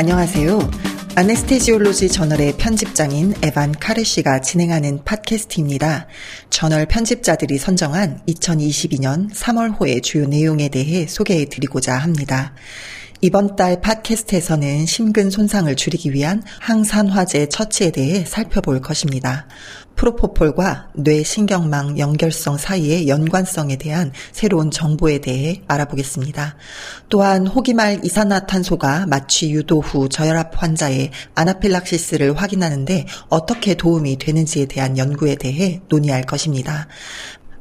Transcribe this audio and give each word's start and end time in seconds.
안녕하세요. 0.00 0.58
아네스테지올로지 1.14 2.08
저널의 2.08 2.54
편집장인 2.56 3.34
에반 3.42 3.70
카르 3.70 4.02
씨가 4.02 4.40
진행하는 4.40 5.04
팟캐스트입니다. 5.04 6.06
저널 6.48 6.86
편집자들이 6.86 7.58
선정한 7.58 8.22
2022년 8.26 9.30
3월호의 9.30 10.02
주요 10.02 10.26
내용에 10.26 10.70
대해 10.70 11.06
소개해 11.06 11.50
드리고자 11.50 11.98
합니다. 11.98 12.54
이번 13.22 13.54
달 13.54 13.82
팟캐스트에서는 13.82 14.86
심근 14.86 15.28
손상을 15.28 15.74
줄이기 15.76 16.14
위한 16.14 16.42
항산화제 16.58 17.50
처치에 17.50 17.90
대해 17.90 18.24
살펴볼 18.24 18.80
것입니다. 18.80 19.46
프로포폴과 19.96 20.92
뇌신경망 20.94 21.98
연결성 21.98 22.56
사이의 22.56 23.08
연관성에 23.08 23.76
대한 23.76 24.12
새로운 24.32 24.70
정보에 24.70 25.18
대해 25.18 25.60
알아보겠습니다. 25.68 26.56
또한 27.10 27.46
호기말 27.46 28.00
이산화탄소가 28.02 29.04
마취 29.06 29.50
유도 29.50 29.80
후 29.80 30.08
저혈압 30.08 30.62
환자의 30.62 31.10
아나필락시스를 31.34 32.34
확인하는데 32.40 33.04
어떻게 33.28 33.74
도움이 33.74 34.16
되는지에 34.16 34.64
대한 34.64 34.96
연구에 34.96 35.34
대해 35.34 35.82
논의할 35.90 36.22
것입니다. 36.22 36.88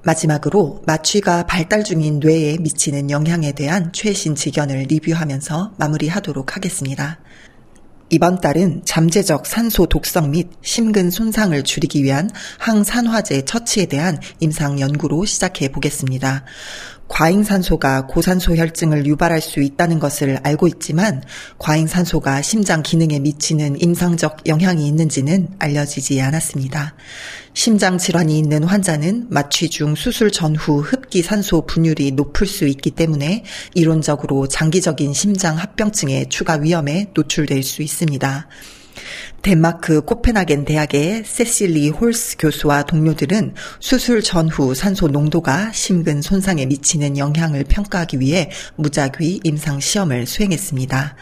마지막으로 0.10 0.82
마취가 0.88 1.46
발달 1.46 1.84
중인 1.84 2.20
뇌에 2.20 2.58
미치는 2.60 3.12
영향에 3.12 3.52
대한 3.52 3.92
최신 3.94 4.34
지견을 4.34 4.88
리뷰하면서 4.90 5.74
마무리하도록 5.78 6.56
하겠습니다. 6.56 7.20
이번 8.10 8.42
달은 8.42 8.82
잠재적 8.86 9.46
산소 9.46 9.86
독성 9.86 10.32
및 10.32 10.50
심근 10.64 11.12
손상을 11.12 11.62
줄이기 11.64 12.04
위한 12.04 12.28
항산화제 12.58 13.46
처치에 13.46 13.86
대한 13.86 14.20
임상 14.40 14.80
연구로 14.80 15.26
시작해 15.26 15.70
보겠습니다. 15.70 16.44
과잉산소가 17.10 18.08
고산소 18.08 18.56
혈증을 18.56 19.06
유발할 19.06 19.42
수 19.42 19.62
있다는 19.62 20.00
것을 20.00 20.40
알고 20.44 20.68
있지만 20.68 21.22
과잉산소가 21.58 22.42
심장 22.42 22.82
기능에 22.82 23.20
미치는 23.20 23.82
임상적 23.82 24.48
영향이 24.48 24.88
있는지는 24.88 25.50
알려지지 25.60 26.22
않았습니다. 26.22 26.96
심장 27.54 27.98
질환이 27.98 28.40
있는 28.40 28.64
환자는 28.64 29.28
마취 29.30 29.70
중 29.70 29.96
수술 29.96 30.32
전후 30.32 30.80
흡기 30.80 31.22
산소 31.22 31.66
분율이 31.66 32.12
높을 32.12 32.48
수 32.48 32.66
있기 32.68 32.92
때문에 32.92 33.44
이론적으로 33.74 34.48
장기적인 34.48 35.14
심장 35.14 35.58
합병증의 35.58 36.30
추가 36.30 36.54
위험에 36.54 37.08
노출될 37.14 37.64
수 37.64 37.82
있습니다. 37.82 38.48
덴마크 39.42 40.02
코펜하겐 40.02 40.66
대학의 40.66 41.24
세실리 41.26 41.90
홀스 41.90 42.38
교수와 42.38 42.84
동료들은 42.84 43.54
수술 43.80 44.22
전후 44.22 44.76
산소 44.76 45.08
농도가 45.08 45.72
심근 45.72 46.22
손상에 46.22 46.66
미치는 46.66 47.18
영향을 47.18 47.64
평가하기 47.64 48.20
위해 48.20 48.50
무작위 48.76 49.42
임상 49.44 49.80
시험을 49.80 50.26
수행했습니다. 50.26 51.16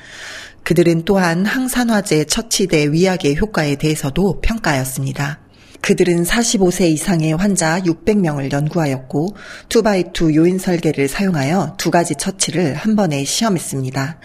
그들은 0.64 1.06
또한 1.06 1.46
항산화제 1.46 2.26
처치대 2.26 2.92
위약의 2.92 3.38
효과에 3.38 3.76
대해서도 3.76 4.42
평가하였습니다. 4.42 5.40
그들은 5.82 6.24
45세 6.24 6.90
이상의 6.90 7.34
환자 7.34 7.80
600명을 7.80 8.52
연구하였고 8.52 9.38
2x2 9.70 10.36
요인 10.36 10.60
설계를 10.60 11.08
사용하여 11.08 11.76
두 11.78 11.92
가지 11.92 12.16
처치를 12.16 12.74
한 12.74 12.98
번에 12.98 13.24
시험했습니다. 13.24 14.20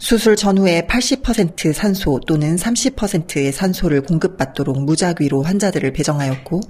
수술 0.00 0.34
전후에 0.34 0.86
80% 0.88 1.74
산소 1.74 2.20
또는 2.26 2.56
30%의 2.56 3.52
산소를 3.52 4.00
공급받도록 4.00 4.82
무작위로 4.82 5.42
환자들을 5.42 5.92
배정하였고 5.92 6.60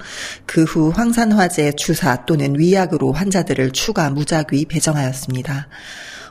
그 0.47 0.65
후 0.65 0.91
황산화제 0.91 1.73
주사 1.73 2.27
또는 2.27 2.59
위약으로 2.59 3.13
환자들을 3.13 3.71
추가 3.71 4.11
무작위 4.11 4.67
배정하였습니다. 4.67 5.69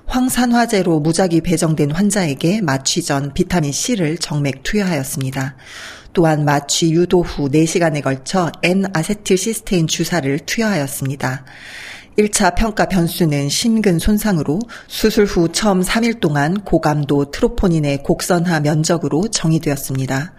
황산화제로 0.06 1.00
무작위 1.00 1.42
배정된 1.42 1.92
환자에게 1.92 2.62
마취 2.62 3.02
전 3.02 3.34
비타민 3.34 3.72
C를 3.72 4.18
정맥 4.18 4.64
투여하였습니다. 4.64 5.56
또한 6.14 6.44
마취 6.44 6.92
유도 6.92 7.22
후 7.22 7.50
4시간에 7.50 8.04
걸쳐 8.04 8.52
N-아세틸시스테인 8.62 9.88
주사를 9.88 10.40
투여하였습니다. 10.40 11.46
1차 12.20 12.54
평가 12.56 12.86
변수는 12.86 13.48
심근 13.48 13.98
손상으로 13.98 14.60
수술 14.88 15.24
후 15.24 15.48
처음 15.54 15.82
3일 15.82 16.20
동안 16.20 16.54
고감도 16.66 17.32
트로포닌의 17.32 18.04
곡선화 18.04 18.60
면적으로 18.60 19.30
정의되었습니다. 19.30 20.34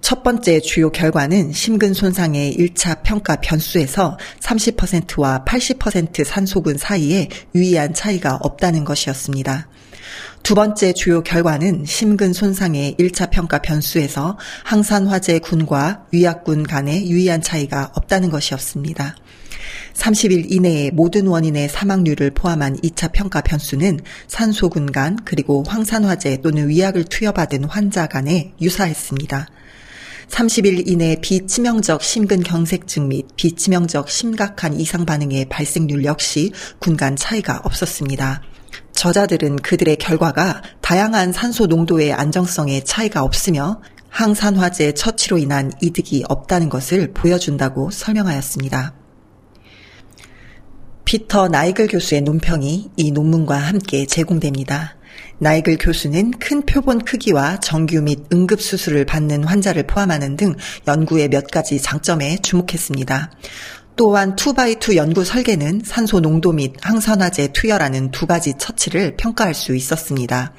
첫 0.00 0.22
번째 0.22 0.60
주요 0.60 0.90
결과는 0.90 1.52
심근 1.52 1.92
손상의 1.92 2.56
1차 2.56 3.02
평가 3.02 3.36
변수에서 3.36 4.16
30%와 4.40 5.44
80% 5.46 6.24
산소근 6.24 6.78
사이에 6.78 7.28
유의한 7.54 7.92
차이가 7.92 8.38
없다는 8.40 8.86
것이었습니다. 8.86 9.68
두 10.42 10.54
번째 10.54 10.94
주요 10.94 11.22
결과는 11.22 11.84
심근 11.84 12.32
손상의 12.32 12.94
1차 12.98 13.30
평가 13.30 13.58
변수에서 13.58 14.38
항산화제 14.64 15.40
군과 15.40 16.06
위약군 16.12 16.62
간의 16.62 17.10
유의한 17.10 17.42
차이가 17.42 17.90
없다는 17.94 18.30
것이었습니다. 18.30 19.16
30일 19.96 20.52
이내에 20.52 20.90
모든 20.92 21.26
원인의 21.26 21.68
사망률을 21.68 22.30
포함한 22.30 22.76
2차 22.76 23.12
평가 23.12 23.40
변수는 23.40 24.00
산소군 24.28 24.92
간 24.92 25.16
그리고 25.24 25.64
황산화제 25.66 26.42
또는 26.42 26.68
위약을 26.68 27.04
투여받은 27.04 27.64
환자 27.64 28.06
간에 28.06 28.52
유사했습니다. 28.60 29.48
30일 30.28 30.88
이내 30.88 31.16
비치명적 31.20 32.02
심근경색증 32.02 33.08
및 33.08 33.26
비치명적 33.36 34.10
심각한 34.10 34.78
이상 34.78 35.06
반응의 35.06 35.46
발생률 35.48 36.04
역시 36.04 36.52
군간 36.78 37.16
차이가 37.16 37.60
없었습니다. 37.64 38.42
저자들은 38.92 39.56
그들의 39.56 39.96
결과가 39.96 40.62
다양한 40.80 41.32
산소 41.32 41.66
농도의 41.66 42.12
안정성에 42.12 42.82
차이가 42.82 43.22
없으며 43.22 43.80
항산화제 44.08 44.94
처치로 44.94 45.38
인한 45.38 45.70
이득이 45.80 46.24
없다는 46.28 46.68
것을 46.70 47.12
보여준다고 47.12 47.90
설명하였습니다. 47.90 49.05
피터 51.06 51.46
나이글 51.46 51.86
교수의 51.86 52.22
논평이 52.22 52.90
이 52.96 53.12
논문과 53.12 53.56
함께 53.56 54.06
제공됩니다. 54.06 54.96
나이글 55.38 55.78
교수는 55.78 56.32
큰 56.32 56.66
표본 56.66 57.04
크기와 57.04 57.60
정규 57.60 58.02
및 58.02 58.24
응급수술을 58.32 59.06
받는 59.06 59.44
환자를 59.44 59.86
포함하는 59.86 60.36
등 60.36 60.56
연구의 60.88 61.28
몇 61.28 61.46
가지 61.46 61.80
장점에 61.80 62.38
주목했습니다. 62.38 63.30
또한 63.94 64.34
2x2 64.34 64.96
연구 64.96 65.24
설계는 65.24 65.82
산소 65.84 66.18
농도 66.18 66.50
및 66.50 66.74
항산화제 66.82 67.52
투여라는 67.52 68.10
두 68.10 68.26
가지 68.26 68.54
처치를 68.58 69.16
평가할 69.16 69.54
수 69.54 69.76
있었습니다. 69.76 70.54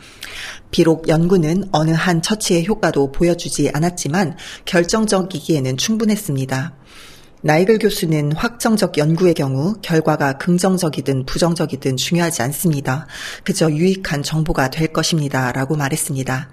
비록 0.72 1.10
연구는 1.10 1.66
어느 1.74 1.92
한 1.92 2.22
처치의 2.22 2.66
효과도 2.68 3.12
보여주지 3.12 3.72
않았지만 3.74 4.38
결정적이기에는 4.64 5.76
충분했습니다. 5.76 6.74
나이글 7.42 7.78
교수는 7.78 8.32
확정적 8.32 8.98
연구의 8.98 9.36
경우 9.36 9.76
결과가 9.84 10.40
긍정적이든 10.40 11.26
부정적이든 11.28 11.96
중요하지 11.96 12.42
않습니다. 12.42 13.06
그저 13.44 13.70
유익한 13.70 14.24
정보가 14.24 14.72
될 14.72 14.88
것입니다. 14.88 15.52
라고 15.52 15.76
말했습니다. 15.76 16.50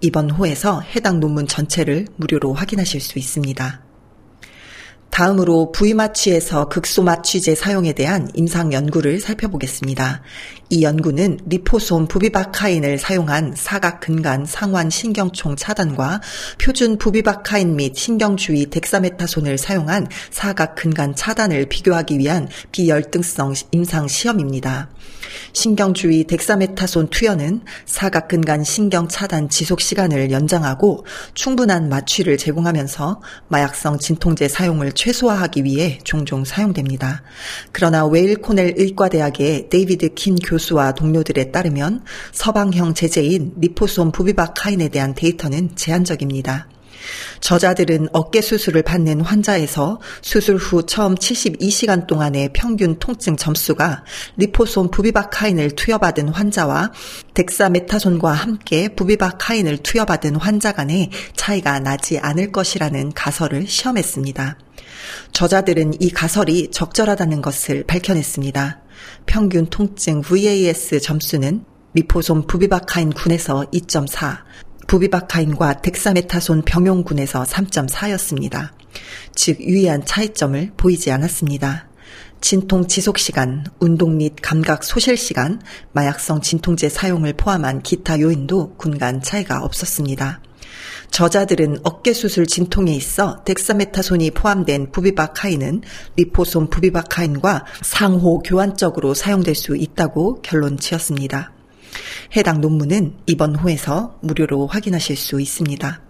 이번 0.00 0.30
호에서 0.30 0.80
해당 0.80 1.20
논문 1.20 1.46
전체를 1.46 2.06
무료로 2.16 2.54
확인하실 2.54 3.00
수 3.02 3.18
있습니다. 3.18 3.91
다음으로 5.12 5.72
부위마취에서 5.72 6.70
극소마취제 6.70 7.54
사용에 7.54 7.92
대한 7.92 8.30
임상 8.32 8.72
연구를 8.72 9.20
살펴보겠습니다. 9.20 10.22
이 10.70 10.82
연구는 10.82 11.38
리포솜 11.44 12.08
부비바카인을 12.08 12.96
사용한 12.96 13.52
사각 13.54 14.00
근간 14.00 14.46
상완 14.46 14.88
신경총 14.88 15.56
차단과 15.56 16.22
표준 16.58 16.96
부비바카인 16.96 17.76
및 17.76 17.94
신경주의 17.94 18.70
덱사메타손을 18.70 19.58
사용한 19.58 20.06
사각 20.30 20.76
근간 20.76 21.14
차단을 21.14 21.66
비교하기 21.66 22.18
위한 22.18 22.48
비열등성 22.72 23.52
임상 23.70 24.08
시험입니다. 24.08 24.88
신경주위 25.52 26.24
덱사메타손 26.24 27.08
투여는 27.08 27.62
사각근간 27.84 28.64
신경 28.64 29.08
차단 29.08 29.48
지속 29.48 29.80
시간을 29.80 30.30
연장하고 30.30 31.04
충분한 31.34 31.88
마취를 31.88 32.38
제공하면서 32.38 33.20
마약성 33.48 33.98
진통제 33.98 34.48
사용을 34.48 34.92
최소화하기 35.02 35.64
위해 35.64 35.98
종종 36.04 36.44
사용됩니다. 36.44 37.22
그러나 37.72 38.06
Weill 38.06 38.36
Cornell 38.36 38.74
의과대학의 38.76 39.68
데이비드 39.68 40.14
킨 40.14 40.36
교수와 40.36 40.92
동료들에 40.92 41.50
따르면 41.50 42.04
서방형 42.30 42.94
제제인 42.94 43.54
리포솜 43.58 44.12
부비바카인에 44.12 44.90
대한 44.90 45.14
데이터는 45.14 45.74
제한적입니다. 45.74 46.68
저자들은 47.40 48.10
어깨 48.12 48.40
수술을 48.40 48.84
받는 48.84 49.22
환자에서 49.22 50.00
수술 50.20 50.54
후 50.54 50.86
처음 50.86 51.16
72시간 51.16 52.06
동안의 52.06 52.50
평균 52.52 52.96
통증 53.00 53.36
점수가 53.36 54.04
리포솜 54.36 54.92
부비바카인을 54.92 55.72
투여받은 55.72 56.28
환자와 56.28 56.92
덱사메타손과 57.34 58.30
함께 58.30 58.88
부비바카인을 58.94 59.78
투여받은 59.78 60.36
환자 60.36 60.70
간의 60.70 61.10
차이가 61.34 61.80
나지 61.80 62.20
않을 62.20 62.52
것이라는 62.52 63.10
가설을 63.14 63.66
시험했습니다. 63.66 64.58
저자들은 65.32 66.00
이 66.00 66.10
가설이 66.10 66.70
적절하다는 66.70 67.42
것을 67.42 67.84
밝혀냈습니다. 67.84 68.80
평균 69.26 69.66
통증 69.66 70.20
VAS 70.22 71.00
점수는 71.00 71.64
리포솜 71.94 72.46
부비바카인 72.46 73.12
군에서 73.12 73.66
2.4, 73.72 74.38
부비바카인과 74.86 75.82
덱사메타손 75.82 76.62
병용군에서 76.62 77.44
3.4였습니다. 77.44 78.70
즉 79.34 79.60
유의한 79.60 80.04
차이점을 80.04 80.72
보이지 80.76 81.10
않았습니다. 81.10 81.88
진통 82.40 82.88
지속 82.88 83.18
시간, 83.18 83.64
운동 83.78 84.16
및 84.16 84.34
감각 84.42 84.82
소실 84.82 85.16
시간, 85.16 85.60
마약성 85.92 86.40
진통제 86.40 86.88
사용을 86.88 87.34
포함한 87.34 87.82
기타 87.82 88.20
요인도 88.20 88.74
군간 88.76 89.22
차이가 89.22 89.62
없었습니다. 89.62 90.40
저자들은 91.12 91.80
어깨 91.82 92.14
수술 92.14 92.46
진통에 92.46 92.92
있어 92.94 93.44
덱사메타손이 93.44 94.30
포함된 94.30 94.90
부비바카인은 94.92 95.82
리포손 96.16 96.70
부비바카인과 96.70 97.66
상호 97.82 98.38
교환적으로 98.38 99.12
사용될 99.12 99.54
수 99.54 99.76
있다고 99.76 100.40
결론 100.40 100.78
지었습니다. 100.78 101.52
해당 102.34 102.62
논문은 102.62 103.18
이번 103.26 103.54
호에서 103.54 104.18
무료로 104.22 104.66
확인하실 104.68 105.16
수 105.18 105.38
있습니다. 105.38 106.00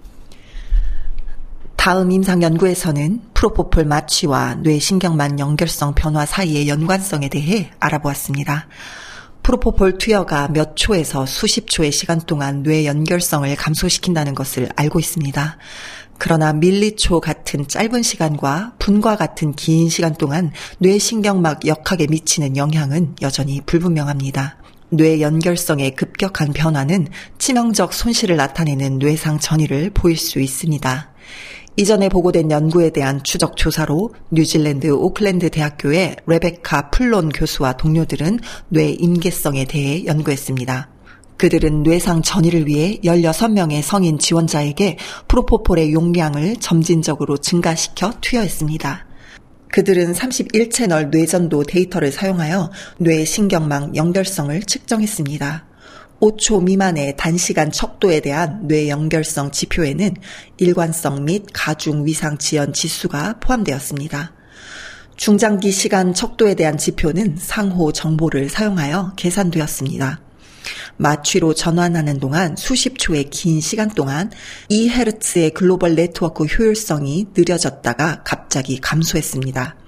다음 1.75 2.13
임상 2.13 2.45
연구에서는 2.45 3.23
프로포폴 3.35 3.85
마취와 3.85 4.55
뇌신경만 4.63 5.41
연결성 5.41 5.97
변화 5.97 6.25
사이의 6.25 6.69
연관성에 6.69 7.29
대해 7.29 7.73
알아보았습니다. 7.81 8.69
프로포폴 9.43 9.99
투여가 9.99 10.49
몇 10.49 10.77
초에서 10.77 11.27
수십 11.27 11.69
초의 11.69 11.91
시간 11.91 12.21
동안 12.21 12.63
뇌 12.63 12.87
연결성을 12.87 13.55
감소시킨다는 13.57 14.35
것을 14.35 14.69
알고 14.77 15.01
있습니다. 15.01 15.59
그러나 16.19 16.53
밀리초 16.53 17.21
같은 17.21 17.67
짧은 17.67 18.03
시간과 18.03 18.75
분과 18.79 19.17
같은 19.17 19.53
긴 19.55 19.89
시간 19.89 20.15
동안 20.15 20.53
뇌신경막 20.79 21.67
역학에 21.67 22.07
미치는 22.09 22.57
영향은 22.57 23.17
여전히 23.23 23.61
불분명합니다. 23.67 24.59
뇌 24.91 25.21
연결성의 25.21 25.97
급격한 25.97 26.53
변화는 26.53 27.09
치명적 27.39 27.95
손실을 27.95 28.37
나타내는 28.37 28.99
뇌 28.99 29.41
상전이를 29.41 29.91
보일 29.91 30.17
수 30.17 30.39
있습니다. 30.39 31.11
이전에 31.77 32.11
보고된 32.11 32.51
연구에 32.51 32.91
대한 32.91 33.23
추적 33.23 33.57
조사로 33.57 34.11
뉴질랜드 34.31 34.89
오클랜드 34.89 35.49
대학교의 35.49 36.17
레베카 36.27 36.91
플론 36.91 37.31
교수와 37.31 37.79
동료들은 37.79 38.41
뇌 38.69 38.91
임계성에 38.91 39.65
대해 39.65 40.05
연구했습니다. 40.05 40.91
그들은 41.39 41.83
뇌 41.83 42.21
상전이를 42.23 42.67
위해 42.67 42.99
16명의 43.03 43.81
성인 43.81 44.19
지원자에게 44.19 44.99
프로포폴의 45.29 45.95
용량을 45.95 46.57
점진적으로 46.57 47.39
증가시켜 47.39 48.13
투여했습니다. 48.21 49.07
그들은 49.73 50.13
31채널 50.13 51.09
뇌전도 51.09 51.65
데이터를 51.65 52.13
사용하여 52.13 52.71
뇌 52.99 53.25
신경망 53.25 53.97
연결성을 53.97 54.63
측정했습니다. 54.63 55.72
5초 56.23 56.63
미만의 56.63 57.17
단시간 57.17 57.73
척도에 57.73 58.21
대한 58.21 58.69
뇌 58.69 58.89
연결성 58.89 59.51
지표에는 59.51 60.15
일관성 60.57 61.25
및 61.25 61.47
가중 61.53 62.07
위상 62.07 62.39
지연 62.39 62.73
지수가 62.73 63.41
포함되었습니다. 63.41 64.33
중장기 65.17 65.73
시간 65.73 66.15
척도에 66.15 66.55
대한 66.55 66.79
지표는 66.79 67.37
상호 67.39 67.91
정보를 67.91 68.49
사용하여 68.49 69.15
계산되었습니다. 69.17 70.21
마취로 70.97 71.55
전환하는 71.55 72.21
동안 72.21 72.55
수십 72.57 72.99
초의 72.99 73.25
긴 73.25 73.61
시간 73.61 73.89
동안 73.91 74.31
2Hz의 74.71 75.55
글로벌 75.55 75.97
네트워크 75.97 76.45
효율성이 76.45 77.27
느려졌다가 77.35 78.23
갑자기 78.23 78.79
감소했습니다. 78.79 79.82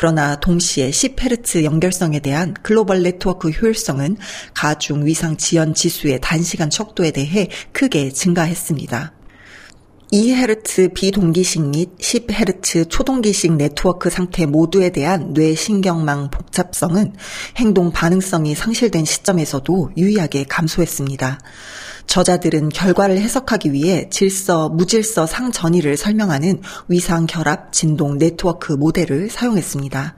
그러나 0.00 0.36
동시에 0.36 0.90
10Hz 0.90 1.64
연결성에 1.64 2.20
대한 2.20 2.54
글로벌 2.62 3.02
네트워크 3.02 3.48
효율성은 3.48 4.16
가중 4.54 5.04
위상 5.04 5.36
지연 5.36 5.74
지수의 5.74 6.20
단시간 6.22 6.70
척도에 6.70 7.10
대해 7.10 7.48
크게 7.72 8.12
증가했습니다. 8.12 9.12
2Hz 10.12 10.94
비동기식 10.94 11.62
및 11.70 11.98
10Hz 11.98 12.88
초동기식 12.88 13.54
네트워크 13.54 14.08
상태 14.08 14.46
모두에 14.46 14.90
대한 14.90 15.32
뇌신경망 15.32 16.30
복잡성은 16.30 17.14
행동 17.56 17.90
반응성이 17.90 18.54
상실된 18.54 19.04
시점에서도 19.04 19.90
유의하게 19.96 20.44
감소했습니다. 20.44 21.40
저자들은 22.08 22.70
결과를 22.70 23.18
해석하기 23.20 23.72
위해 23.72 24.08
질서, 24.08 24.70
무질서 24.70 25.26
상전이를 25.26 25.96
설명하는 25.98 26.62
위상 26.88 27.26
결합 27.26 27.70
진동 27.72 28.16
네트워크 28.18 28.72
모델을 28.72 29.28
사용했습니다. 29.30 30.16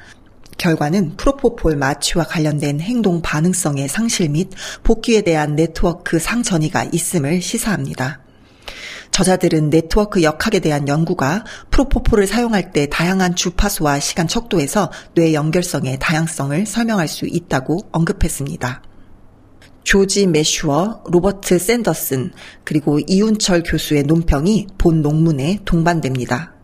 결과는 0.56 1.16
프로포폴 1.16 1.76
마취와 1.76 2.24
관련된 2.24 2.80
행동 2.80 3.20
반응성의 3.22 3.88
상실 3.88 4.28
및 4.28 4.50
복귀에 4.84 5.22
대한 5.22 5.56
네트워크 5.56 6.20
상전이가 6.20 6.84
있음을 6.92 7.42
시사합니다. 7.42 8.20
저자들은 9.10 9.70
네트워크 9.70 10.22
역학에 10.22 10.60
대한 10.60 10.86
연구가 10.86 11.44
프로포폴을 11.72 12.28
사용할 12.28 12.70
때 12.72 12.88
다양한 12.88 13.34
주파수와 13.34 13.98
시간 13.98 14.28
척도에서 14.28 14.92
뇌 15.14 15.34
연결성의 15.34 15.98
다양성을 15.98 16.66
설명할 16.66 17.08
수 17.08 17.26
있다고 17.26 17.80
언급했습니다. 17.90 18.89
조지 19.84 20.26
매슈어, 20.26 21.04
로버트 21.06 21.58
샌더슨, 21.58 22.32
그리고 22.64 23.00
이운철 23.06 23.62
교수의 23.64 24.04
논평이 24.04 24.68
본 24.78 25.02
논문에 25.02 25.60
동반됩니다. 25.64 26.54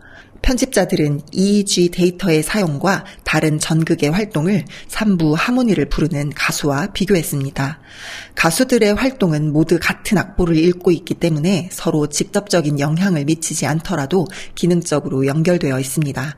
편집자들은 0.46 1.22
EEG 1.32 1.90
데이터의 1.90 2.44
사용과 2.44 3.04
다른 3.24 3.58
전극의 3.58 4.10
활동을 4.12 4.64
3부 4.88 5.34
하모니를 5.36 5.88
부르는 5.88 6.30
가수와 6.36 6.92
비교했습니다. 6.92 7.80
가수들의 8.36 8.94
활동은 8.94 9.52
모두 9.52 9.78
같은 9.80 10.18
악보를 10.18 10.56
읽고 10.56 10.92
있기 10.92 11.14
때문에 11.14 11.68
서로 11.72 12.06
직접적인 12.06 12.78
영향을 12.78 13.24
미치지 13.24 13.66
않더라도 13.66 14.28
기능적으로 14.54 15.26
연결되어 15.26 15.80
있습니다. 15.80 16.36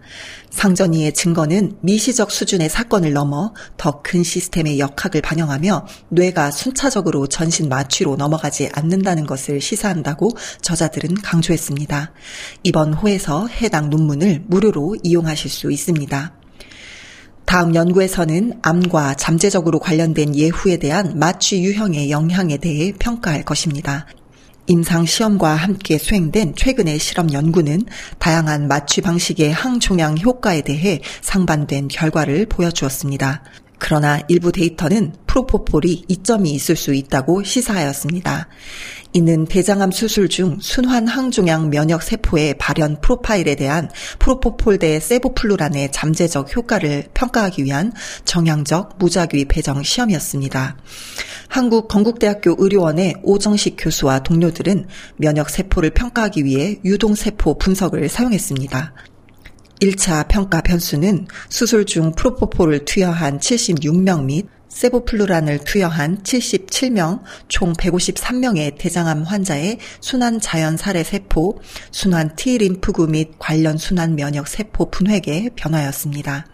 상전이의 0.58 1.14
증거는 1.14 1.76
미시적 1.82 2.32
수준의 2.32 2.68
사건을 2.68 3.12
넘어 3.12 3.54
더 3.76 4.02
큰 4.02 4.24
시스템의 4.24 4.80
역학을 4.80 5.22
반영하며 5.22 5.86
뇌가 6.08 6.50
순차적으로 6.50 7.28
전신 7.28 7.68
마취로 7.68 8.16
넘어가지 8.16 8.68
않는다는 8.72 9.24
것을 9.26 9.60
시사한다고 9.60 10.30
저자들은 10.60 11.14
강조했습니다. 11.22 12.12
이번 12.64 12.92
호에서 12.92 13.46
해당 13.46 13.88
논문을 13.88 14.44
무료로 14.48 14.96
이용하실 15.04 15.48
수 15.48 15.70
있습니다. 15.70 16.32
다음 17.44 17.74
연구에서는 17.74 18.60
암과 18.60 19.14
잠재적으로 19.14 19.78
관련된 19.78 20.34
예후에 20.34 20.78
대한 20.78 21.18
마취 21.18 21.62
유형의 21.62 22.10
영향에 22.10 22.56
대해 22.56 22.92
평가할 22.98 23.44
것입니다. 23.44 24.06
임상 24.68 25.06
시험과 25.06 25.54
함께 25.54 25.96
수행된 25.96 26.54
최근의 26.54 26.98
실험 26.98 27.32
연구는 27.32 27.86
다양한 28.18 28.68
마취 28.68 29.00
방식의 29.00 29.50
항종양 29.50 30.18
효과에 30.18 30.60
대해 30.60 31.00
상반된 31.22 31.88
결과를 31.88 32.46
보여주었습니다. 32.46 33.42
그러나 33.78 34.20
일부 34.28 34.52
데이터는 34.52 35.14
프로포폴이 35.26 36.04
이점이 36.08 36.50
있을 36.52 36.76
수 36.76 36.92
있다고 36.94 37.42
시사하였습니다. 37.44 38.48
이는 39.14 39.46
대장암 39.46 39.90
수술 39.90 40.28
중 40.28 40.58
순환 40.60 41.06
항종양 41.06 41.70
면역 41.70 42.02
세포의 42.02 42.54
발현 42.58 43.00
프로파일에 43.00 43.54
대한 43.54 43.88
프로포폴 44.18 44.78
대 44.78 45.00
세보플루란의 45.00 45.92
잠재적 45.92 46.54
효과를 46.54 47.08
평가하기 47.14 47.64
위한 47.64 47.92
정향적 48.26 48.98
무작위 48.98 49.46
배정 49.46 49.82
시험이었습니다. 49.82 50.76
한국 51.48 51.88
건국대학교 51.88 52.56
의료원의 52.58 53.14
오정식 53.22 53.76
교수와 53.78 54.18
동료들은 54.18 54.86
면역 55.16 55.48
세포를 55.48 55.90
평가하기 55.90 56.44
위해 56.44 56.78
유동 56.84 57.14
세포 57.14 57.56
분석을 57.56 58.08
사용했습니다. 58.10 58.92
1차 59.80 60.26
평가 60.28 60.60
변수는 60.60 61.28
수술 61.48 61.86
중 61.86 62.12
프로포폴을 62.12 62.84
투여한 62.84 63.38
76명 63.38 64.24
및 64.24 64.48
세보플루란을 64.68 65.60
투여한 65.64 66.22
77명, 66.22 67.22
총 67.48 67.72
153명의 67.72 68.76
대장암 68.78 69.22
환자의 69.22 69.78
순환 70.00 70.40
자연 70.40 70.76
살해 70.76 71.02
세포, 71.02 71.58
순환 71.90 72.36
T 72.36 72.58
림프구 72.58 73.08
및 73.08 73.32
관련 73.38 73.78
순환 73.78 74.14
면역 74.14 74.46
세포 74.46 74.90
분획의 74.90 75.50
변화였습니다. 75.56 76.46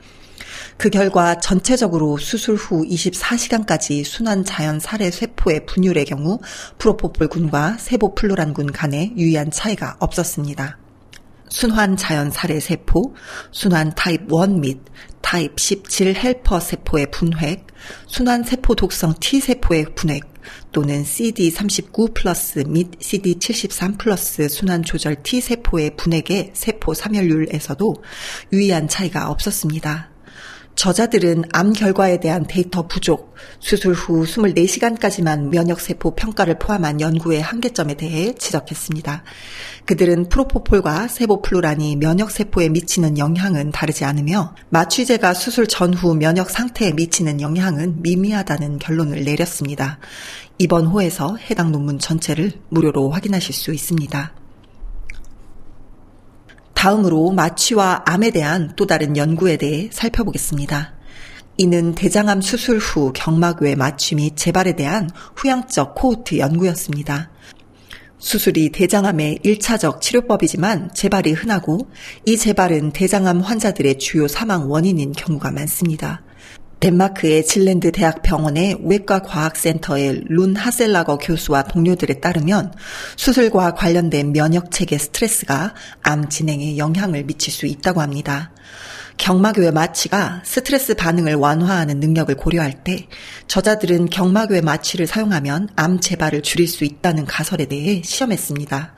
그 0.76 0.90
결과 0.90 1.38
전체적으로 1.38 2.16
수술 2.18 2.56
후 2.56 2.84
24시간까지 2.86 4.04
순환 4.04 4.44
자연 4.44 4.80
살해 4.80 5.10
세포의 5.10 5.66
분율의 5.66 6.04
경우 6.04 6.38
프로포폴군과 6.78 7.76
세보플루란군 7.78 8.72
간에 8.72 9.12
유의한 9.16 9.50
차이가 9.50 9.96
없었습니다. 9.98 10.83
순환 11.48 11.96
자연 11.96 12.30
살해 12.30 12.60
세포, 12.60 13.14
순환 13.50 13.94
타입 13.94 14.22
1 14.32 14.60
및 14.60 14.78
타입 15.20 15.58
17 15.58 16.14
helper 16.14 16.60
세포의 16.60 17.10
분획, 17.10 17.66
순환 18.06 18.44
세포 18.44 18.74
독성 18.74 19.14
T 19.20 19.40
세포의 19.40 19.94
분획 19.94 20.22
또는 20.72 21.02
CD39 21.02 22.14
플러스 22.14 22.60
및 22.66 22.98
CD73 22.98 23.98
플러스 23.98 24.48
순환 24.48 24.82
조절 24.82 25.22
T 25.22 25.40
세포의 25.40 25.96
분획의 25.96 26.50
세포 26.54 26.94
사멸률에서도 26.94 27.94
유의한 28.52 28.88
차이가 28.88 29.30
없었습니다. 29.30 30.13
저자들은 30.74 31.44
암 31.52 31.72
결과에 31.72 32.18
대한 32.18 32.44
데이터 32.46 32.86
부족, 32.86 33.34
수술 33.60 33.94
후 33.94 34.24
24시간까지만 34.24 35.48
면역세포 35.48 36.14
평가를 36.14 36.58
포함한 36.58 37.00
연구의 37.00 37.40
한계점에 37.40 37.94
대해 37.94 38.34
지적했습니다. 38.34 39.22
그들은 39.86 40.28
프로포폴과 40.28 41.08
세보플루란이 41.08 41.96
면역세포에 41.96 42.70
미치는 42.70 43.18
영향은 43.18 43.70
다르지 43.70 44.04
않으며 44.04 44.54
마취제가 44.70 45.34
수술 45.34 45.66
전후 45.66 46.14
면역 46.14 46.50
상태에 46.50 46.92
미치는 46.92 47.40
영향은 47.40 48.02
미미하다는 48.02 48.78
결론을 48.78 49.24
내렸습니다. 49.24 49.98
이번 50.58 50.86
호에서 50.86 51.36
해당 51.36 51.72
논문 51.72 51.98
전체를 51.98 52.52
무료로 52.68 53.10
확인하실 53.10 53.54
수 53.54 53.72
있습니다. 53.72 54.43
다음으로 56.84 57.30
마취와 57.30 58.02
암에 58.04 58.30
대한 58.30 58.74
또 58.76 58.86
다른 58.86 59.16
연구에 59.16 59.56
대해 59.56 59.88
살펴보겠습니다. 59.90 60.92
이는 61.56 61.94
대장암 61.94 62.42
수술 62.42 62.76
후 62.76 63.10
경막외 63.14 63.74
마취 63.74 64.14
및 64.16 64.36
재발에 64.36 64.76
대한 64.76 65.08
후양적 65.34 65.94
코호트 65.94 66.36
연구였습니다. 66.36 67.30
수술이 68.18 68.70
대장암의 68.72 69.38
1차적 69.42 70.02
치료법이지만 70.02 70.90
재발이 70.92 71.32
흔하고 71.32 71.88
이 72.26 72.36
재발은 72.36 72.92
대장암 72.92 73.40
환자들의 73.40 73.98
주요 73.98 74.28
사망 74.28 74.70
원인인 74.70 75.12
경우가 75.12 75.52
많습니다. 75.52 76.22
덴마크의 76.84 77.46
질랜드 77.46 77.90
대학 77.92 78.20
병원의 78.20 78.80
외과 78.82 79.20
과학센터의 79.20 80.24
룬 80.26 80.54
하셀라거 80.54 81.16
교수와 81.16 81.62
동료들에 81.62 82.20
따르면 82.20 82.74
수술과 83.16 83.72
관련된 83.72 84.34
면역 84.34 84.70
체계 84.70 84.98
스트레스가 84.98 85.72
암 86.02 86.28
진행에 86.28 86.76
영향을 86.76 87.24
미칠 87.24 87.54
수 87.54 87.64
있다고 87.64 88.02
합니다. 88.02 88.52
경막외 89.16 89.70
마취가 89.70 90.42
스트레스 90.44 90.94
반응을 90.94 91.36
완화하는 91.36 92.00
능력을 92.00 92.34
고려할 92.36 92.84
때 92.84 93.06
저자들은 93.48 94.10
경막외 94.10 94.60
마취를 94.60 95.06
사용하면 95.06 95.70
암 95.76 96.00
재발을 96.00 96.42
줄일 96.42 96.68
수 96.68 96.84
있다는 96.84 97.24
가설에 97.24 97.64
대해 97.64 98.02
시험했습니다. 98.04 98.94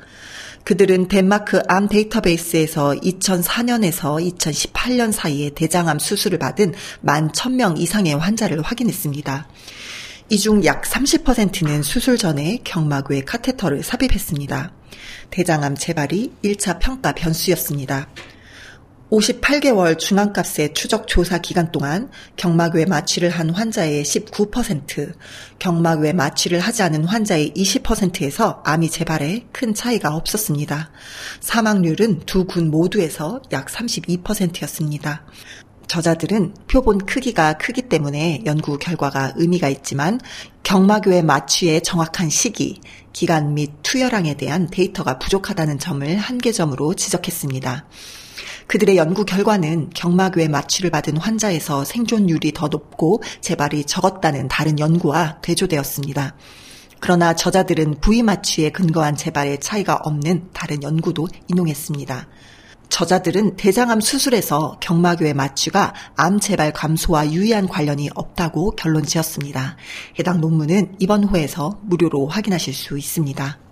그들은 0.66 1.06
덴마크 1.06 1.60
암 1.68 1.88
데이터베이스에서 1.88 2.96
2004년에서 3.00 4.18
2018년 4.36 5.12
사이에 5.12 5.50
대장암 5.50 6.00
수술을 6.00 6.40
받은 6.40 6.74
1만 7.04 7.32
1000명 7.32 7.78
이상의 7.78 8.16
환자를 8.16 8.62
확인했습니다. 8.62 9.46
이 10.28 10.38
중 10.38 10.64
약 10.64 10.82
30%는 10.82 11.84
수술 11.84 12.18
전에 12.18 12.58
경막외 12.64 13.20
카테터를 13.20 13.84
삽입했습니다. 13.84 14.72
대장암 15.30 15.76
재발이 15.76 16.32
1차 16.42 16.80
평가 16.80 17.12
변수였습니다. 17.12 18.08
58개월 19.10 19.98
중앙값의 19.98 20.74
추적 20.74 21.06
조사 21.06 21.38
기간 21.38 21.70
동안 21.70 22.10
경막외 22.36 22.86
마취를 22.86 23.30
한 23.30 23.50
환자의 23.50 24.02
19%, 24.02 25.14
경막외 25.60 26.12
마취를 26.12 26.58
하지 26.58 26.82
않은 26.82 27.04
환자의 27.04 27.52
20%에서 27.52 28.62
암이 28.64 28.90
재발에 28.90 29.46
큰 29.52 29.74
차이가 29.74 30.14
없었습니다. 30.14 30.90
사망률은 31.40 32.20
두 32.26 32.46
군 32.46 32.70
모두에서 32.70 33.40
약 33.52 33.66
32%였습니다. 33.66 35.24
저자들은 35.86 36.54
표본 36.68 36.98
크기가 36.98 37.54
크기 37.58 37.82
때문에 37.82 38.42
연구 38.44 38.76
결과가 38.76 39.34
의미가 39.36 39.68
있지만 39.68 40.20
경막외 40.64 41.22
마취의 41.22 41.82
정확한 41.82 42.28
시기, 42.28 42.80
기간 43.12 43.54
및 43.54 43.70
투여량에 43.82 44.34
대한 44.34 44.66
데이터가 44.68 45.20
부족하다는 45.20 45.78
점을 45.78 46.16
한계점으로 46.16 46.94
지적했습니다. 46.94 47.86
그들의 48.66 48.96
연구 48.96 49.24
결과는 49.24 49.90
경막외 49.94 50.48
마취를 50.48 50.90
받은 50.90 51.16
환자에서 51.16 51.84
생존율이 51.84 52.52
더 52.52 52.68
높고 52.68 53.22
재발이 53.40 53.84
적었다는 53.84 54.48
다른 54.48 54.78
연구와 54.78 55.38
대조되었습니다. 55.40 56.34
그러나 56.98 57.34
저자들은 57.34 58.00
부위 58.00 58.22
마취에 58.22 58.70
근거한 58.70 59.16
재발의 59.16 59.60
차이가 59.60 59.96
없는 60.02 60.48
다른 60.52 60.82
연구도 60.82 61.28
인용했습니다. 61.48 62.26
저자들은 62.88 63.56
대장암 63.56 64.00
수술에서 64.00 64.78
경막외 64.80 65.32
마취가 65.34 65.92
암 66.16 66.40
재발 66.40 66.72
감소와 66.72 67.32
유의한 67.32 67.68
관련이 67.68 68.10
없다고 68.14 68.72
결론 68.72 69.04
지었습니다. 69.04 69.76
해당 70.18 70.40
논문은 70.40 70.96
이번 70.98 71.24
호에서 71.24 71.78
무료로 71.82 72.28
확인하실 72.28 72.72
수 72.72 72.96
있습니다. 72.96 73.65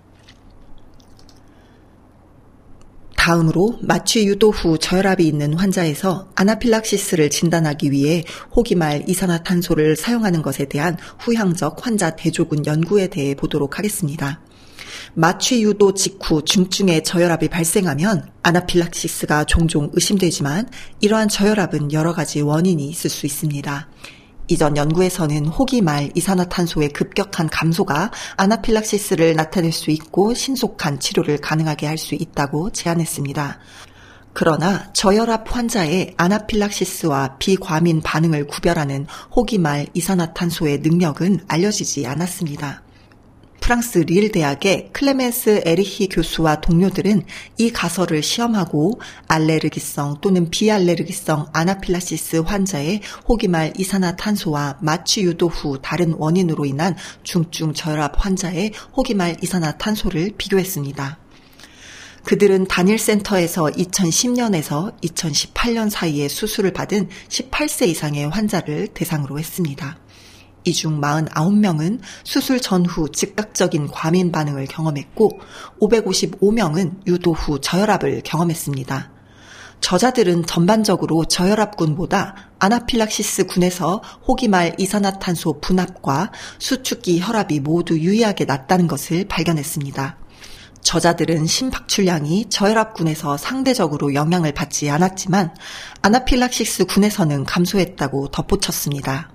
다음으로 3.25 3.79
마취 3.81 4.27
유도 4.27 4.51
후 4.51 4.77
저혈압이 4.77 5.25
있는 5.25 5.55
환자에서 5.55 6.29
아나필락시스를 6.35 7.31
진단하기 7.31 7.89
위해 7.89 8.23
호기말 8.55 9.05
이산화탄소를 9.09 9.95
사용하는 9.95 10.43
것에 10.43 10.65
대한 10.65 10.95
후향적 11.17 11.83
환자 11.83 12.15
대조군 12.15 12.67
연구에 12.67 13.07
대해 13.07 13.33
보도록 13.33 13.79
하겠습니다. 13.79 14.41
마취 15.15 15.63
유도 15.63 15.95
직후 15.95 16.43
중증의 16.45 17.03
저혈압이 17.03 17.49
발생하면 17.49 18.29
아나필락시스가 18.43 19.45
종종 19.45 19.89
의심되지만 19.93 20.69
이러한 21.01 21.27
저혈압은 21.27 21.93
여러 21.93 22.13
가지 22.13 22.41
원인이 22.41 22.87
있을 22.87 23.09
수 23.09 23.25
있습니다. 23.25 23.89
이전 24.47 24.77
연구에서는 24.77 25.47
호기 25.47 25.81
말 25.81 26.11
이산화탄소의 26.15 26.89
급격한 26.89 27.49
감소가 27.49 28.11
아나필락시스를 28.37 29.35
나타낼 29.35 29.71
수 29.71 29.89
있고 29.91 30.33
신속한 30.33 30.99
치료를 30.99 31.39
가능하게 31.39 31.87
할 31.87 31.95
수 31.97 32.13
있다고 32.13 32.71
제안했습니다. 32.71 33.59
그러나 34.33 34.91
저혈압 34.91 35.55
환자의 35.55 36.13
아나필락시스와 36.17 37.37
비과민 37.39 38.01
반응을 38.01 38.47
구별하는 38.47 39.07
호기말 39.33 39.87
이산화탄소의 39.93 40.79
능력은 40.79 41.45
알려지지 41.47 42.05
않았습니다. 42.05 42.84
프랑스 43.65 43.97
릴 43.97 44.31
대학의 44.31 44.89
클레멘스 44.93 45.63
에리히 45.65 46.07
교수와 46.07 46.61
동료들은 46.61 47.23
이 47.57 47.71
가설을 47.71 48.21
시험하고 48.21 49.01
알레르기성 49.27 50.17
또는 50.21 50.51
비알레르기성 50.51 51.47
아나필락시스 51.51 52.43
환자의 52.45 53.01
호기말 53.27 53.73
이산화탄소와 53.75 54.77
마취 54.81 55.23
유도 55.23 55.47
후 55.47 55.79
다른 55.81 56.13
원인으로 56.13 56.65
인한 56.65 56.95
중증 57.23 57.73
저혈압 57.73 58.23
환자의 58.23 58.71
호기말 58.95 59.37
이산화탄소를 59.41 60.33
비교했습니다. 60.37 61.17
그들은 62.23 62.67
단일 62.67 62.99
센터에서 62.99 63.63
2010년에서 63.65 64.95
2018년 65.01 65.89
사이에 65.89 66.27
수술을 66.27 66.71
받은 66.71 67.09
18세 67.29 67.87
이상의 67.87 68.29
환자를 68.29 68.89
대상으로 68.89 69.39
했습니다. 69.39 70.04
이 70.65 70.73
중 70.73 70.99
49명은 70.99 71.99
수술 72.23 72.59
전후 72.59 73.09
즉각적인 73.09 73.87
과민 73.87 74.31
반응을 74.31 74.65
경험했고 74.65 75.39
555명은 75.79 77.07
유도 77.07 77.33
후 77.33 77.61
저혈압을 77.61 78.21
경험했습니다. 78.23 79.11
저자들은 79.81 80.45
전반적으로 80.47 81.25
저혈압군보다 81.25 82.51
아나필락시스 82.59 83.45
군에서 83.45 84.01
호기말 84.27 84.75
이산화탄소 84.79 85.59
분압과 85.61 86.31
수축기 86.57 87.21
혈압이 87.21 87.59
모두 87.59 87.99
유의하게 87.99 88.45
낮다는 88.45 88.87
것을 88.87 89.25
발견했습니다. 89.27 90.17
저자들은 90.81 91.45
심박출량이 91.45 92.49
저혈압군에서 92.49 93.37
상대적으로 93.37 94.13
영향을 94.13 94.53
받지 94.53 94.89
않았지만 94.89 95.53
아나필락시스 96.01 96.85
군에서는 96.85 97.43
감소했다고 97.43 98.29
덧붙였습니다. 98.29 99.34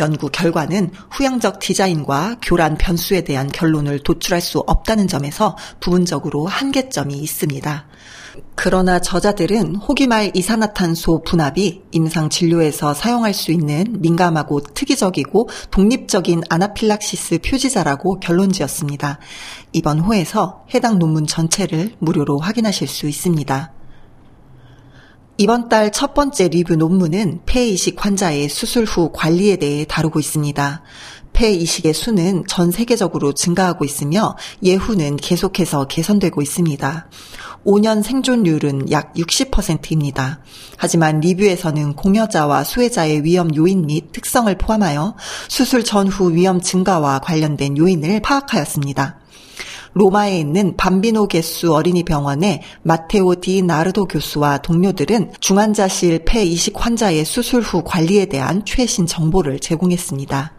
연구 0.00 0.28
결과는 0.28 0.90
후양적 1.10 1.58
디자인과 1.58 2.36
교란 2.42 2.76
변수에 2.76 3.22
대한 3.22 3.48
결론을 3.48 4.00
도출할 4.00 4.40
수 4.40 4.60
없다는 4.60 5.08
점에서 5.08 5.56
부분적으로 5.80 6.46
한계점이 6.46 7.14
있습니다. 7.14 7.86
그러나 8.54 9.00
저자들은 9.00 9.76
호기말 9.76 10.32
이산화탄소 10.34 11.22
분압이 11.22 11.82
임상 11.92 12.28
진료에서 12.28 12.94
사용할 12.94 13.34
수 13.34 13.52
있는 13.52 13.96
민감하고 14.00 14.60
특이적이고 14.60 15.48
독립적인 15.70 16.42
아나필락시스 16.48 17.38
표지자라고 17.38 18.20
결론 18.20 18.52
지었습니다. 18.52 19.18
이번 19.72 20.00
호에서 20.00 20.64
해당 20.74 20.98
논문 20.98 21.26
전체를 21.26 21.96
무료로 21.98 22.38
확인하실 22.38 22.88
수 22.88 23.08
있습니다. 23.08 23.77
이번 25.40 25.68
달 25.68 25.92
첫 25.92 26.14
번째 26.14 26.48
리뷰 26.48 26.74
논문은 26.74 27.42
폐이식 27.46 28.04
환자의 28.04 28.48
수술 28.48 28.84
후 28.84 29.12
관리에 29.12 29.54
대해 29.54 29.84
다루고 29.88 30.18
있습니다. 30.18 30.82
폐이식의 31.32 31.94
수는 31.94 32.42
전 32.48 32.72
세계적으로 32.72 33.32
증가하고 33.32 33.84
있으며 33.84 34.34
예후는 34.64 35.16
계속해서 35.16 35.86
개선되고 35.86 36.42
있습니다. 36.42 37.08
5년 37.64 38.02
생존율은 38.02 38.90
약 38.90 39.14
60%입니다. 39.14 40.40
하지만 40.76 41.20
리뷰에서는 41.20 41.94
공여자와 41.94 42.64
수혜자의 42.64 43.22
위험 43.22 43.54
요인 43.54 43.86
및 43.86 44.10
특성을 44.10 44.52
포함하여 44.58 45.14
수술 45.46 45.84
전후 45.84 46.32
위험 46.32 46.60
증가와 46.60 47.20
관련된 47.20 47.78
요인을 47.78 48.22
파악하였습니다. 48.22 49.17
로마에 49.98 50.38
있는 50.38 50.76
밤비노 50.76 51.26
게수 51.26 51.74
어린이 51.74 52.04
병원의 52.04 52.62
마테오 52.84 53.34
디 53.40 53.62
나르도 53.62 54.04
교수와 54.04 54.58
동료들은 54.58 55.32
중환자실 55.40 56.20
폐 56.24 56.44
이식 56.44 56.74
환자의 56.76 57.24
수술 57.24 57.62
후 57.62 57.82
관리에 57.82 58.26
대한 58.26 58.62
최신 58.64 59.06
정보를 59.06 59.58
제공했습니다. 59.58 60.52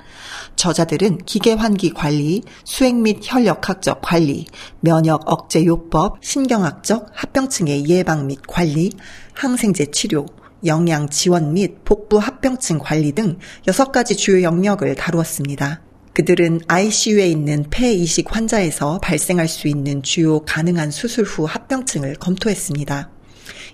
저자들은 0.58 1.19
기계환기 1.19 1.93
관리, 1.93 2.41
수행 2.65 3.01
및 3.01 3.19
혈역학적 3.24 4.01
관리, 4.01 4.46
면역 4.81 5.22
억제 5.25 5.63
요법, 5.63 6.17
신경학적 6.19 7.08
합병증의 7.13 7.88
예방 7.88 8.27
및 8.27 8.39
관리, 8.46 8.91
항생제 9.36 9.91
치료, 9.91 10.25
영양 10.65 11.08
지원 11.08 11.53
및 11.53 11.86
복부 11.86 12.17
합병증 12.17 12.77
관리 12.77 13.13
등 13.13 13.38
6가지 13.65 14.17
주요 14.17 14.43
영역을 14.43 14.96
다루었습니다. 14.96 15.88
그들은 16.13 16.62
ICU에 16.68 17.28
있는 17.28 17.66
폐 17.70 17.94
이식 17.94 18.36
환자에서 18.36 19.00
발생할 19.00 19.48
수 19.48 19.68
있는 19.68 20.04
주요 20.04 20.42
가능한 20.42 20.92
수술 20.92 21.24
후 21.24 21.46
합병증을 21.46 22.16
검토했습니다. 22.16 23.10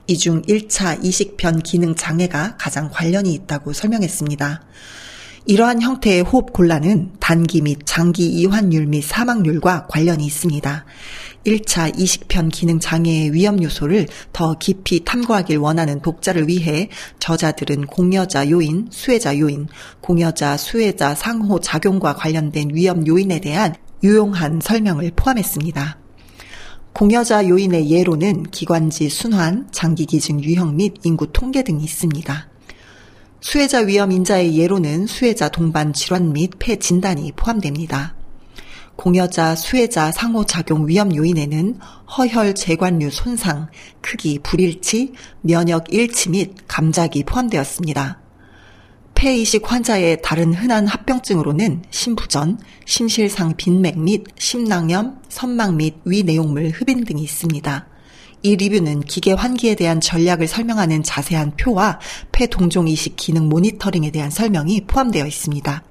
이 0.08 0.18
중 0.18 0.44
1차 0.44 1.04
이식변 1.04 1.64
기능 1.64 1.96
장애가 1.96 2.58
가장 2.58 2.90
관련이 2.92 3.34
있다고 3.34 3.74
설명했습니다. 3.74 4.62
이러한 5.48 5.82
형태의 5.82 6.22
호흡 6.22 6.54
곤란은 6.54 7.14
단기 7.20 7.62
및 7.62 7.80
장기 7.86 8.28
이환율 8.28 8.88
및 8.88 9.02
사망률과 9.04 9.88
관련이 9.88 10.26
있습니다. 10.26 10.86
1차 11.46 11.98
이식편 12.00 12.50
기능 12.50 12.80
장애의 12.80 13.34
위험 13.34 13.62
요소를 13.62 14.08
더 14.34 14.56
깊이 14.58 15.06
탐구하길 15.06 15.58
원하는 15.58 16.02
독자를 16.02 16.48
위해 16.48 16.90
저자들은 17.20 17.86
공여자 17.86 18.50
요인, 18.50 18.88
수혜자 18.90 19.40
요인, 19.40 19.68
공여자, 20.02 20.58
수혜자 20.58 21.16
상호 21.16 21.60
작용과 21.60 22.16
관련된 22.16 22.72
위험 22.74 23.06
요인에 23.06 23.40
대한 23.40 23.76
유용한 24.04 24.60
설명을 24.62 25.12
포함했습니다. 25.16 26.00
공여자 26.94 27.48
요인의 27.48 27.92
예로는 27.92 28.44
기관지 28.44 29.10
순환, 29.10 29.68
장기 29.72 30.06
기증 30.06 30.44
유형 30.44 30.78
및 30.78 30.94
인구 31.04 31.32
통계 31.32 31.64
등이 31.64 31.84
있습니다. 31.84 32.50
수혜자 33.42 33.82
위험 33.82 34.12
인자의 34.12 34.58
예로는 34.58 35.06
수혜자 35.06 35.50
동반 35.50 35.94
질환 35.94 36.34
및 36.34 36.52
폐 36.58 36.78
진단이 36.78 37.34
포함됩니다. 37.34 38.16
공여자, 38.96 39.56
수혜자 39.56 40.12
상호작용 40.12 40.88
위험 40.88 41.16
요인에는 41.16 41.80
허혈 42.18 42.56
재관류 42.56 43.12
손상, 43.12 43.68
크기 44.02 44.40
불일치, 44.40 45.14
면역 45.42 45.94
일치 45.94 46.30
및 46.30 46.56
감작이 46.68 47.24
포함되었습니다. 47.24 48.22
폐이식 49.16 49.72
환자의 49.72 50.22
다른 50.22 50.54
흔한 50.54 50.88
합병증으로는 50.88 51.84
심부전, 51.90 52.60
심실상 52.86 53.56
빈맥 53.56 53.98
및 54.00 54.26
심낭염, 54.38 55.22
선막 55.30 55.76
및 55.76 55.96
위내용물 56.06 56.70
흡인 56.70 57.06
등이 57.06 57.24
있습니다. 57.24 57.88
이 58.44 58.56
리뷰는 58.56 59.02
기계 59.02 59.32
환기에 59.32 59.76
대한 59.76 60.00
전략을 60.00 60.48
설명하는 60.48 61.02
자세한 61.02 61.56
표와 61.56 62.00
폐 62.32 62.46
동종 62.46 62.88
이식 62.88 63.16
기능 63.16 63.50
모니터링에 63.50 64.12
대한 64.12 64.30
설명이 64.30 64.82
포함되어 64.86 65.26
있습니다. 65.26 65.84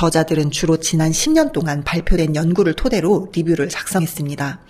저자들은 0.00 0.50
주로 0.50 0.78
지난 0.78 1.10
10년 1.10 1.52
동안 1.52 1.84
발표된 1.84 2.34
연구를 2.34 2.72
토대로 2.72 3.28
리뷰를 3.34 3.68
작성했습니다. 3.68 4.62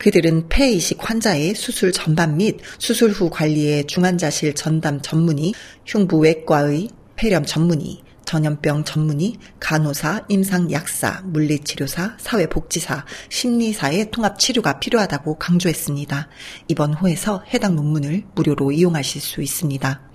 그들은 0.00 0.48
폐 0.48 0.72
이식 0.72 0.98
환자의 1.08 1.54
수술 1.54 1.92
전반 1.92 2.36
및 2.36 2.58
수술 2.80 3.12
후 3.12 3.30
관리의 3.30 3.86
중환자실 3.86 4.56
전담 4.56 5.00
전문의, 5.00 5.54
흉부외과의 5.86 6.88
폐렴 7.14 7.44
전문의, 7.44 8.02
전염병 8.24 8.82
전문의, 8.82 9.36
간호사, 9.60 10.24
임상약사, 10.28 11.22
물리치료사, 11.26 12.16
사회복지사, 12.18 13.04
심리사의 13.28 14.10
통합치료가 14.10 14.80
필요하다고 14.80 15.38
강조했습니다. 15.38 16.28
이번 16.66 16.92
호에서 16.92 17.44
해당 17.54 17.76
논문을 17.76 18.24
무료로 18.34 18.72
이용하실 18.72 19.20
수 19.20 19.42
있습니다. 19.42 20.05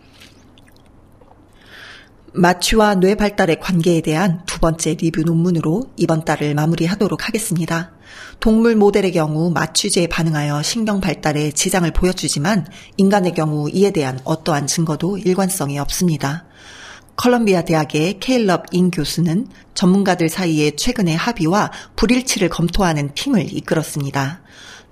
마취와 2.33 2.95
뇌 2.95 3.15
발달의 3.15 3.59
관계에 3.59 3.99
대한 3.99 4.41
두 4.45 4.59
번째 4.61 4.95
리뷰 4.95 5.23
논문으로 5.23 5.91
이번 5.97 6.23
달을 6.23 6.55
마무리하도록 6.55 7.27
하겠습니다. 7.27 7.91
동물 8.39 8.77
모델의 8.77 9.11
경우 9.11 9.51
마취제에 9.51 10.07
반응하여 10.07 10.63
신경 10.63 11.01
발달에 11.01 11.51
지장을 11.51 11.91
보여주지만 11.91 12.67
인간의 12.95 13.33
경우 13.33 13.69
이에 13.69 13.91
대한 13.91 14.19
어떠한 14.23 14.67
증거도 14.67 15.17
일관성이 15.17 15.77
없습니다. 15.79 16.45
컬럼비아 17.17 17.63
대학의 17.63 18.19
케일럽 18.21 18.65
인 18.71 18.91
교수는 18.91 19.47
전문가들 19.73 20.29
사이에 20.29 20.71
최근의 20.71 21.17
합의와 21.17 21.71
불일치를 21.97 22.47
검토하는 22.47 23.13
팀을 23.13 23.53
이끌었습니다. 23.53 24.41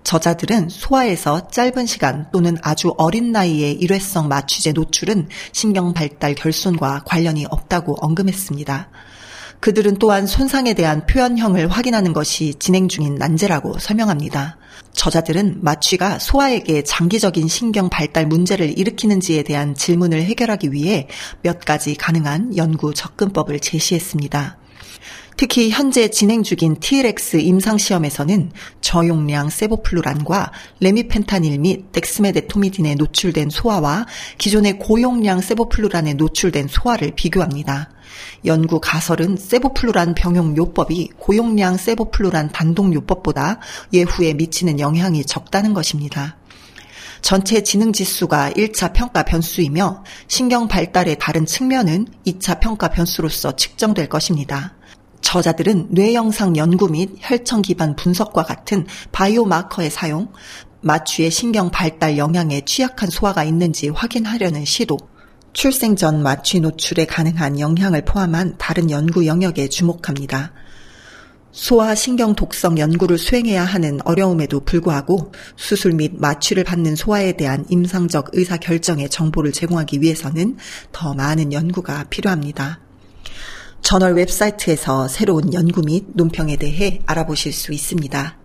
저자들은 0.03 0.69
소아에서 0.69 1.49
짧은 1.49 1.85
시간 1.85 2.27
또는 2.31 2.57
아주 2.61 2.93
어린 2.97 3.31
나이에 3.31 3.71
일회성 3.71 4.27
마취제 4.27 4.71
노출은 4.71 5.29
신경 5.51 5.93
발달 5.93 6.35
결손과 6.35 7.03
관련이 7.05 7.45
없다고 7.49 7.97
언급했습니다. 7.99 8.89
그들은 9.59 9.97
또한 9.97 10.25
손상에 10.25 10.73
대한 10.73 11.05
표현형을 11.05 11.67
확인하는 11.67 12.13
것이 12.13 12.55
진행 12.59 12.87
중인 12.87 13.15
난제라고 13.15 13.77
설명합니다. 13.77 14.57
저자들은 14.93 15.59
마취가 15.61 16.19
소아에게 16.19 16.83
장기적인 16.83 17.47
신경 17.47 17.89
발달 17.89 18.25
문제를 18.25 18.77
일으키는지에 18.77 19.43
대한 19.43 19.75
질문을 19.75 20.23
해결하기 20.23 20.71
위해 20.71 21.07
몇 21.41 21.59
가지 21.59 21.95
가능한 21.95 22.55
연구 22.57 22.93
접근법을 22.93 23.59
제시했습니다. 23.59 24.58
특히 25.37 25.69
현재 25.69 26.09
진행 26.09 26.43
중인 26.43 26.81
TLX 26.81 27.37
임상시험에서는 27.37 28.51
저용량 28.81 29.49
세보플루란과 29.49 30.51
레미펜타닐 30.81 31.59
및 31.59 31.93
덱스메데토미딘에 31.93 32.95
노출된 32.95 33.49
소아와 33.49 34.05
기존의 34.37 34.79
고용량 34.79 35.39
세보플루란에 35.39 36.15
노출된 36.15 36.67
소아를 36.67 37.11
비교합니다. 37.15 37.89
연구 38.45 38.79
가설은 38.81 39.37
세보플루란 39.37 40.15
병용 40.15 40.57
요법이 40.57 41.11
고용량 41.17 41.77
세보플루란 41.77 42.51
단독 42.51 42.93
요법보다 42.93 43.59
예후에 43.93 44.33
미치는 44.33 44.81
영향이 44.81 45.23
적다는 45.23 45.73
것입니다. 45.73 46.38
전체 47.21 47.61
지능 47.61 47.93
지수가 47.93 48.51
1차 48.51 48.93
평가 48.93 49.23
변수이며 49.23 50.03
신경 50.27 50.67
발달의 50.67 51.17
다른 51.19 51.45
측면은 51.45 52.07
2차 52.25 52.59
평가 52.59 52.89
변수로서 52.89 53.55
측정될 53.55 54.09
것입니다. 54.09 54.75
저자들은 55.21 55.89
뇌영상 55.91 56.55
연구 56.57 56.87
및 56.87 57.11
혈청 57.19 57.61
기반 57.61 57.95
분석과 57.95 58.43
같은 58.43 58.87
바이오마커의 59.11 59.89
사용, 59.89 60.31
마취의 60.81 61.29
신경 61.29 61.69
발달 61.69 62.17
영향에 62.17 62.61
취약한 62.61 63.09
소아가 63.09 63.43
있는지 63.43 63.89
확인하려는 63.89 64.65
시도, 64.65 64.97
출생 65.51 65.95
전 65.95 66.23
마취 66.23 66.59
노출에 66.59 67.05
가능한 67.05 67.59
영향을 67.59 68.05
포함한 68.05 68.55
다른 68.57 68.89
연구 68.89 69.25
영역에 69.25 69.67
주목합니다. 69.67 70.53
소아 71.51 71.95
신경 71.95 72.35
독성 72.35 72.77
연구를 72.77 73.17
수행해야 73.17 73.63
하는 73.63 73.99
어려움에도 74.05 74.59
불구하고 74.59 75.31
수술 75.55 75.93
및 75.93 76.13
마취를 76.15 76.63
받는 76.63 76.95
소아에 76.95 77.33
대한 77.33 77.65
임상적 77.69 78.29
의사 78.33 78.57
결정의 78.57 79.09
정보를 79.09 79.51
제공하기 79.51 80.01
위해서는 80.01 80.57
더 80.91 81.13
많은 81.13 81.51
연구가 81.51 82.05
필요합니다. 82.09 82.79
저널 83.81 84.13
웹사이트에서 84.13 85.07
새로운 85.07 85.53
연구 85.53 85.81
및 85.81 86.05
논평에 86.13 86.57
대해 86.57 86.99
알아보실 87.05 87.51
수 87.51 87.73
있습니다. 87.73 88.37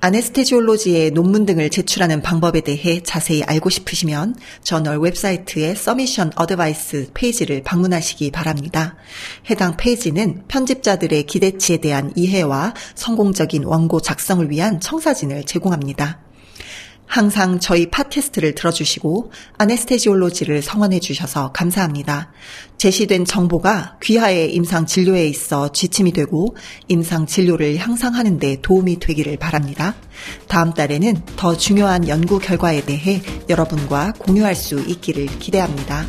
Anesthesiology의 0.00 1.10
논문 1.10 1.44
등을 1.44 1.68
제출하는 1.68 2.22
방법에 2.22 2.62
대해 2.62 3.02
자세히 3.02 3.42
알고 3.42 3.68
싶으시면 3.68 4.34
저널 4.62 4.98
웹사이트의 4.98 5.76
Submission 5.76 6.32
Advice 6.36 7.10
페이지를 7.12 7.62
방문하시기 7.62 8.30
바랍니다. 8.30 8.96
해당 9.50 9.76
페이지는 9.76 10.42
편집자들의 10.48 11.24
기대치에 11.26 11.78
대한 11.78 12.12
이해와 12.16 12.72
성공적인 12.94 13.64
원고 13.64 14.00
작성을 14.00 14.48
위한 14.50 14.80
청사진을 14.80 15.44
제공합니다. 15.44 16.29
항상 17.10 17.58
저희 17.58 17.90
팟캐스트를 17.90 18.54
들어주시고 18.54 19.32
아네스테지올로지를 19.58 20.62
성원해 20.62 21.00
주셔서 21.00 21.50
감사합니다. 21.50 22.30
제시된 22.78 23.24
정보가 23.24 23.96
귀하의 24.00 24.54
임상 24.54 24.86
진료에 24.86 25.26
있어 25.26 25.72
지침이 25.72 26.12
되고 26.12 26.54
임상 26.86 27.26
진료를 27.26 27.78
향상하는 27.78 28.38
데 28.38 28.58
도움이 28.62 29.00
되기를 29.00 29.38
바랍니다. 29.38 29.96
다음 30.46 30.72
달에는 30.72 31.20
더 31.34 31.56
중요한 31.56 32.06
연구 32.06 32.38
결과에 32.38 32.84
대해 32.84 33.20
여러분과 33.48 34.12
공유할 34.16 34.54
수 34.54 34.78
있기를 34.78 35.26
기대합니다. 35.40 36.06